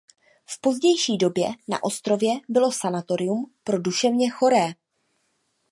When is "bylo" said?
2.49-2.71